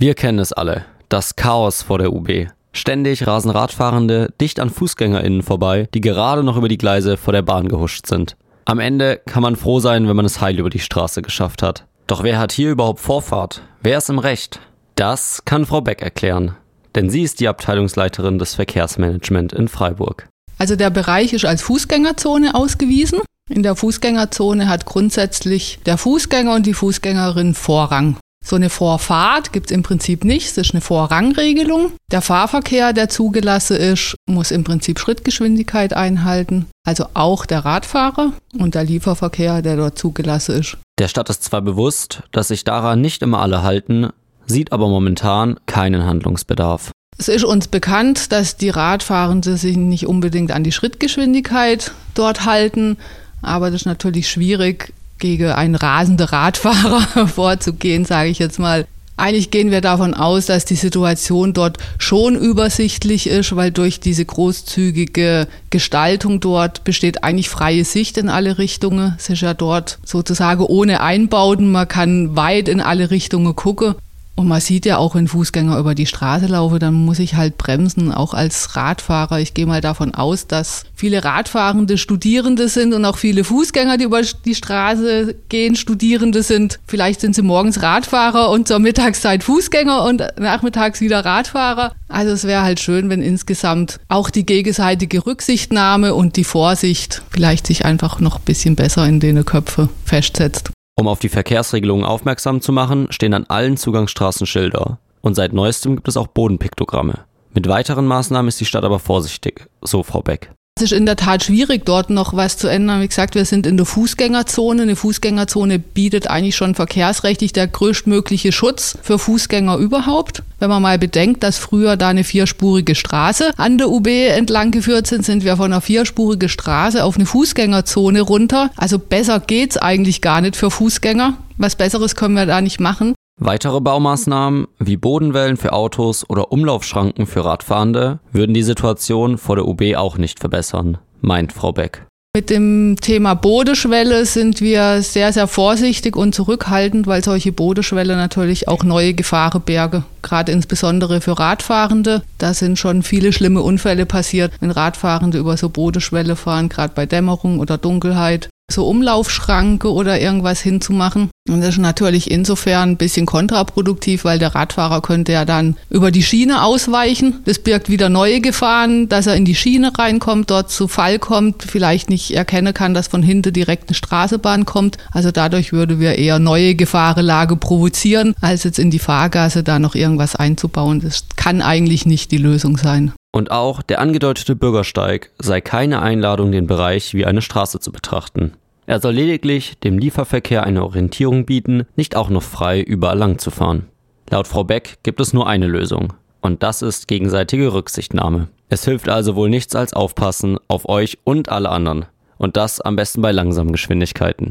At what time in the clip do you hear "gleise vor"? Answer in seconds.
6.78-7.32